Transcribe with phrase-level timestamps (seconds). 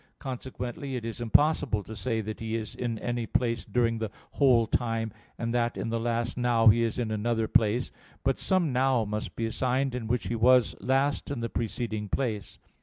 [0.17, 4.65] Consequently it is impossible to say that he is in any place during the whole
[4.65, 7.91] time, and that in the last "now" he is in another place:
[8.23, 12.57] but some "now" must be assigned in which he was last in the preceding place.